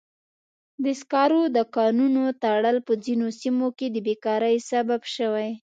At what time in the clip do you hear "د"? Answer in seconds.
0.83-0.85, 1.55-1.57, 3.91-3.97